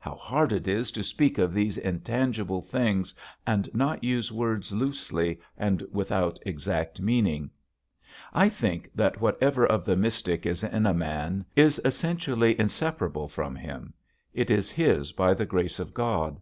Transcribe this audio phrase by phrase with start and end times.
[0.00, 3.14] (How hard it is to speak of these intangible things
[3.46, 7.50] and not use words loosely and without exact meaning.)
[8.34, 13.54] I think that whatever of the mystic is in a man is essentially inseparable from
[13.54, 13.94] him;
[14.34, 16.40] it is his by the grace of God.